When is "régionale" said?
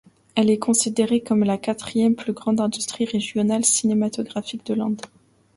3.05-3.63